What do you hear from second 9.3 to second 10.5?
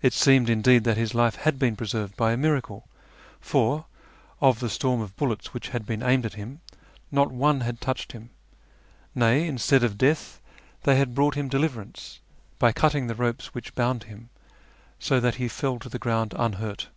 instead of death